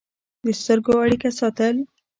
د 0.45 0.45
سترګو 0.61 0.91
اړیکه 1.03 1.29
ساتل 1.39 1.75